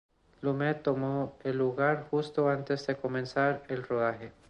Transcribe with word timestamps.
Lumet 0.41 0.81
tomó 0.81 1.37
el 1.43 1.59
lugar 1.59 2.07
justo 2.09 2.49
antes 2.49 2.87
de 2.87 2.97
comenzar 2.97 3.61
el 3.69 3.83
rodaje. 3.83 4.31